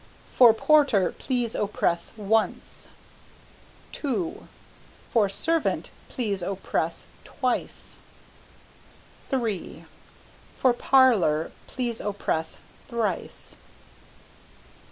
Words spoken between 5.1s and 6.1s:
For Servant